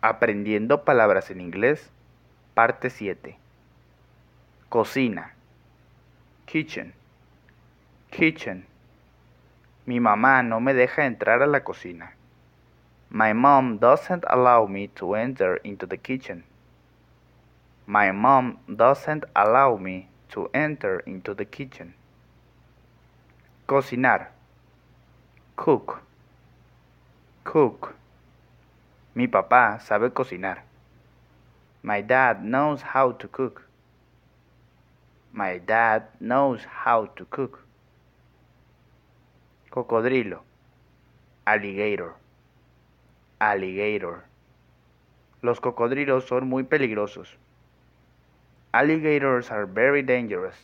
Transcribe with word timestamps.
Aprendiendo 0.00 0.84
palabras 0.84 1.28
en 1.30 1.40
inglés, 1.40 1.90
parte 2.54 2.88
7. 2.88 3.36
Cocina. 4.68 5.34
Kitchen. 6.46 6.94
Kitchen. 8.10 8.64
Mi 9.86 9.98
mamá 9.98 10.44
no 10.44 10.60
me 10.60 10.72
deja 10.72 11.04
entrar 11.04 11.42
a 11.42 11.48
la 11.48 11.64
cocina. 11.64 12.12
My 13.10 13.34
mom 13.34 13.78
doesn't 13.80 14.24
allow 14.28 14.68
me 14.68 14.86
to 14.88 15.16
enter 15.16 15.60
into 15.64 15.86
the 15.86 15.98
kitchen. 15.98 16.44
My 17.86 18.12
mom 18.12 18.58
doesn't 18.68 19.24
allow 19.34 19.78
me 19.78 20.08
to 20.28 20.48
enter 20.54 21.00
into 21.06 21.34
the 21.34 21.46
kitchen. 21.46 21.94
Cocinar. 23.66 24.28
Cook. 25.56 26.02
Cook. 27.42 27.96
Mi 29.14 29.26
papá 29.26 29.80
sabe 29.80 30.12
cocinar. 30.12 30.62
My 31.82 32.02
dad 32.02 32.42
knows 32.42 32.82
how 32.82 33.12
to 33.12 33.28
cook. 33.28 33.68
My 35.32 35.58
dad 35.58 36.08
knows 36.20 36.64
how 36.64 37.06
to 37.16 37.24
cook. 37.26 37.64
Cocodrilo. 39.70 40.40
Alligator. 41.46 42.14
Alligator. 43.38 44.24
Los 45.40 45.60
cocodrilos 45.60 46.26
son 46.26 46.48
muy 46.48 46.64
peligrosos. 46.64 47.36
Alligators 48.72 49.50
are 49.50 49.66
very 49.66 50.02
dangerous. 50.02 50.56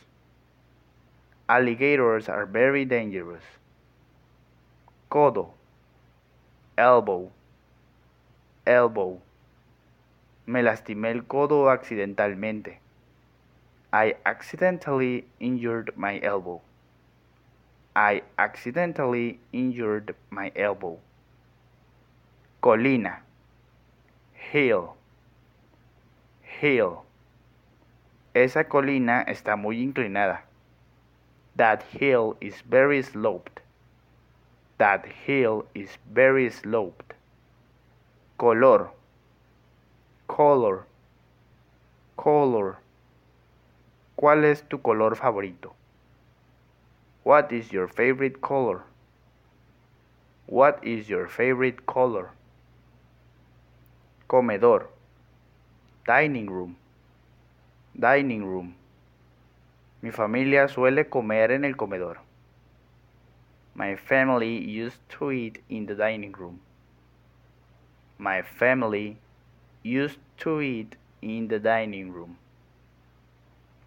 Alligators 1.47 2.27
are 2.27 2.45
very 2.45 2.85
dangerous. 2.85 3.43
Codo. 5.09 5.53
Elbow. 6.77 7.31
Elbow. 8.65 9.21
Me 10.47 10.63
lastimé 10.63 11.11
el 11.11 11.25
codo 11.27 11.69
accidentalmente. 11.69 12.79
I 13.93 14.15
accidentally 14.25 15.25
injured 15.39 15.93
my 15.95 16.19
elbow. 16.23 16.61
I 17.95 18.23
accidentally 18.37 19.39
injured 19.53 20.15
my 20.31 20.51
elbow. 20.55 20.97
Colina. 22.61 23.19
Hill. 24.33 24.95
Hill. 26.41 27.03
Esa 28.33 28.63
colina 28.63 29.21
está 29.27 29.55
muy 29.55 29.81
inclinada. 29.81 30.41
That 31.55 31.83
hill 31.83 32.35
is 32.41 32.61
very 32.61 33.03
sloped. 33.03 33.61
That 34.79 35.05
hill 35.05 35.67
is 35.73 35.99
very 36.11 36.49
sloped. 36.49 37.13
Color. 38.37 38.91
Color. 40.27 40.85
Color. 42.17 42.75
¿Cuál 44.17 44.43
es 44.43 44.63
tu 44.63 44.81
color 44.81 45.15
favorito? 45.15 45.73
What 47.23 47.53
is 47.53 47.71
your 47.71 47.87
favorite 47.87 48.41
color? 48.41 48.83
What 50.47 50.83
is 50.83 51.07
your 51.07 51.29
favorite 51.29 51.85
color? 51.85 52.31
Comedor. 54.27 54.87
Dining 56.05 56.47
room. 56.47 56.75
Dining 57.97 58.43
room. 58.43 58.75
Mi 60.01 60.11
familia 60.11 60.67
suele 60.67 61.09
comer 61.09 61.51
en 61.51 61.63
el 61.63 61.77
comedor. 61.77 62.17
My 63.75 63.95
family 63.95 64.57
used 64.57 64.99
to 65.17 65.31
eat 65.31 65.63
in 65.69 65.85
the 65.85 65.95
dining 65.95 66.33
room. 66.33 66.59
My 68.25 68.41
family 68.41 69.17
used 69.83 70.17
to 70.37 70.59
eat 70.59 70.95
in 71.21 71.47
the 71.47 71.59
dining 71.59 72.11
room. 72.11 72.37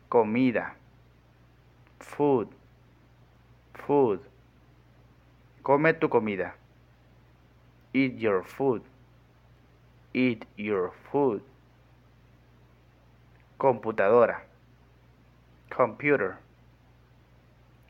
Comida. 0.08 0.74
Food. 1.98 2.46
Food. 3.74 4.20
Come 5.64 5.92
tu 5.94 6.08
comida. 6.08 6.52
Eat 7.92 8.14
your 8.20 8.44
food. 8.44 8.82
Eat 10.14 10.46
your 10.56 10.92
food. 11.10 11.42
Computadora. 13.58 14.42
Computer. 15.68 16.38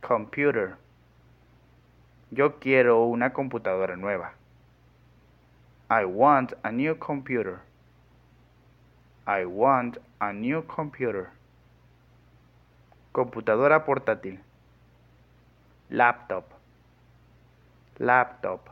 Computer. 0.01 0.79
Yo 2.31 2.59
quiero 2.59 3.05
una 3.05 3.35
computadora 3.35 3.97
nueva. 3.97 4.38
I 5.91 6.05
want 6.05 6.53
a 6.65 6.71
new 6.71 6.95
computer. 6.97 7.63
I 9.27 9.47
want 9.47 9.97
a 10.21 10.35
new 10.35 10.63
computer. 10.63 11.31
Computadora 13.15 13.87
portátil. 13.87 14.39
Laptop. 15.89 16.45
Laptop. 17.99 18.69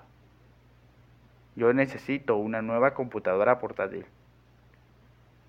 Yo 1.54 1.72
necesito 1.72 2.36
una 2.36 2.60
nueva 2.60 2.92
computadora 2.92 3.58
portátil. 3.58 4.04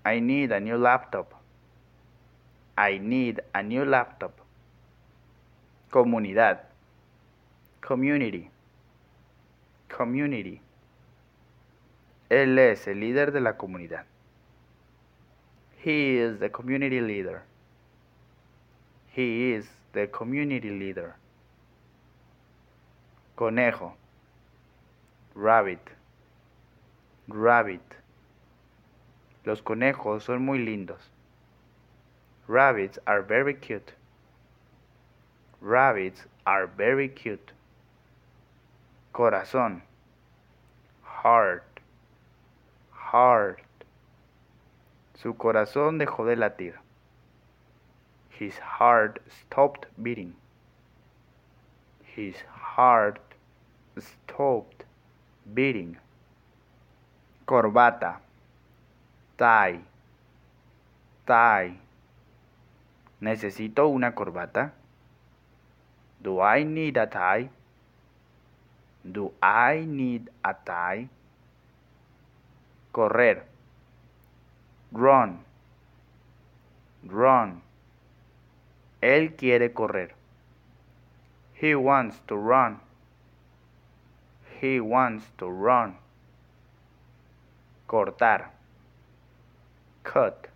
I 0.06 0.22
need 0.22 0.52
a 0.52 0.60
new 0.60 0.78
laptop. 0.78 1.34
I 2.78 2.98
need 2.98 3.42
a 3.52 3.62
new 3.62 3.84
laptop. 3.84 4.32
Comunidad. 5.90 6.60
Community. 7.82 8.48
Community. 9.88 10.62
Él 12.30 12.58
es 12.58 12.86
el 12.86 13.00
líder 13.00 13.32
de 13.32 13.40
la 13.40 13.56
comunidad. 13.56 14.04
He 15.82 16.18
is 16.18 16.38
the 16.40 16.50
community 16.50 17.00
leader. 17.00 17.42
He 19.14 19.54
is 19.54 19.66
the 19.92 20.10
community 20.10 20.70
leader. 20.70 21.14
Conejo. 23.36 23.94
Rabbit. 25.34 25.80
Rabbit. 27.28 27.80
Los 29.44 29.62
conejos 29.62 30.24
son 30.24 30.44
muy 30.44 30.58
lindos. 30.58 31.00
Rabbits 32.48 32.98
are 33.06 33.22
very 33.22 33.54
cute. 33.54 33.92
Rabbits 35.60 36.26
are 36.46 36.66
very 36.66 37.08
cute. 37.08 37.52
Corazón. 39.12 39.82
Heart. 41.02 41.67
Heart. 43.10 43.62
Su 45.14 45.34
corazón 45.36 45.96
dejó 45.96 46.26
de 46.26 46.36
latir. 46.36 46.74
His 48.38 48.54
heart 48.60 49.20
stopped 49.30 49.86
beating. 49.96 50.34
His 52.14 52.36
heart 52.76 53.18
stopped 53.96 54.84
beating. 55.54 55.96
Corbata. 57.46 58.20
Tie. 59.38 59.80
Tie. 61.26 61.78
¿Necesito 63.20 63.88
una 63.88 64.14
corbata? 64.14 64.74
Do 66.20 66.42
I 66.42 66.64
need 66.64 66.98
a 66.98 67.08
tie? 67.08 67.48
Do 69.02 69.32
I 69.40 69.86
need 69.86 70.30
a 70.42 70.52
tie? 70.52 71.08
Correr. 72.92 73.44
Run. 74.92 75.38
Run. 77.04 77.62
Él 79.00 79.36
quiere 79.36 79.72
correr. 79.72 80.14
He 81.54 81.74
wants 81.74 82.20
to 82.26 82.36
run. 82.36 82.80
He 84.60 84.80
wants 84.80 85.24
to 85.38 85.50
run. 85.50 85.96
Cortar. 87.86 88.50
Cut. 90.02 90.48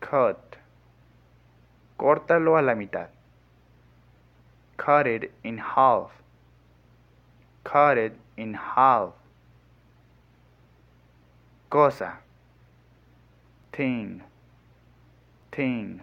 Cut. 0.00 0.56
Córtalo 1.98 2.58
a 2.58 2.62
la 2.62 2.74
mitad. 2.74 3.10
Cut 4.78 5.06
it 5.06 5.30
in 5.44 5.58
half. 5.58 6.10
Cut 7.62 7.98
it 7.98 8.16
in 8.38 8.54
half. 8.54 9.19
Cosa. 11.70 12.18
Thing. 13.72 14.22
Thing. 15.52 16.02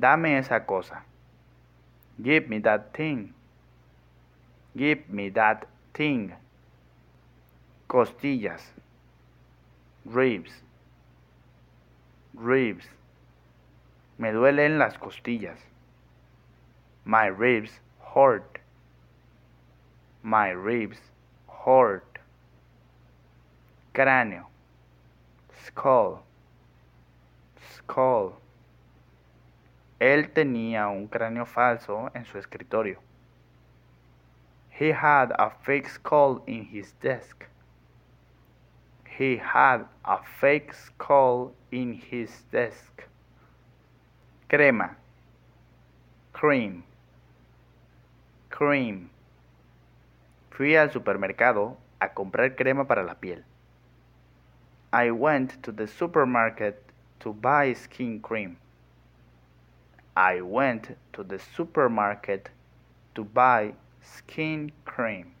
Dame 0.00 0.38
esa 0.38 0.60
cosa. 0.60 1.02
Give 2.22 2.48
me 2.48 2.58
that 2.60 2.94
thing. 2.94 3.34
Give 4.74 5.10
me 5.10 5.28
that 5.28 5.66
thing. 5.92 6.32
Costillas. 7.86 8.62
Ribs. 10.06 10.52
Ribs. 12.34 12.86
Me 14.16 14.30
duelen 14.30 14.78
las 14.78 14.96
costillas. 14.96 15.58
My 17.04 17.26
ribs 17.26 17.72
hurt. 18.14 18.58
My 20.22 20.48
ribs 20.48 20.96
hurt. 21.46 22.13
Cráneo, 23.94 24.50
skull, 25.66 26.18
skull. 27.76 28.34
Él 30.00 30.30
tenía 30.32 30.88
un 30.88 31.06
cráneo 31.06 31.46
falso 31.46 32.10
en 32.12 32.24
su 32.24 32.36
escritorio. 32.36 32.98
He 34.76 34.92
had 34.92 35.32
a 35.38 35.50
fake 35.62 35.88
skull 35.88 36.42
in 36.46 36.68
his 36.72 36.92
desk. 37.00 37.44
He 39.16 39.36
had 39.36 39.86
a 40.02 40.18
fake 40.40 40.74
skull 40.74 41.54
in 41.70 42.02
his 42.10 42.44
desk. 42.50 43.04
Crema. 44.48 44.96
Cream. 46.32 46.82
Cream. 48.48 49.08
Fui 50.50 50.74
al 50.74 50.90
supermercado 50.90 51.78
a 52.00 52.12
comprar 52.12 52.56
crema 52.56 52.88
para 52.88 53.04
la 53.04 53.14
piel. 53.14 53.44
I 54.94 55.10
went 55.10 55.60
to 55.64 55.72
the 55.72 55.88
supermarket 55.88 56.80
to 57.18 57.32
buy 57.32 57.72
skin 57.72 58.20
cream. 58.20 58.58
I 60.16 60.40
went 60.40 60.96
to 61.14 61.24
the 61.24 61.40
supermarket 61.40 62.50
to 63.16 63.24
buy 63.24 63.74
skin 64.00 64.70
cream. 64.84 65.34